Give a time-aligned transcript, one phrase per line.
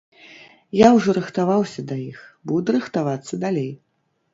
[0.85, 2.19] Я ўжо рыхтаваўся да іх,
[2.53, 3.75] буду рыхтавацца далей.